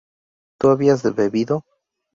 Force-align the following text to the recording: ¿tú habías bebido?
¿tú 0.59 0.69
habías 0.71 1.03
bebido? 1.15 1.63